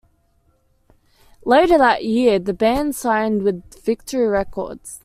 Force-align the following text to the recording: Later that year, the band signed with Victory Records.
Later 1.45 1.77
that 1.77 2.03
year, 2.03 2.39
the 2.39 2.55
band 2.55 2.95
signed 2.95 3.43
with 3.43 3.61
Victory 3.85 4.25
Records. 4.25 4.99